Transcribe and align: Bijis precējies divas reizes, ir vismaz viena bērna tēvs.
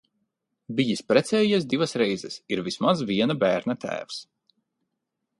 Bijis 0.77 1.01
precējies 1.09 1.67
divas 1.73 1.93
reizes, 2.01 2.37
ir 2.57 2.61
vismaz 2.69 3.03
viena 3.11 3.35
bērna 3.43 3.75
tēvs. 3.85 4.19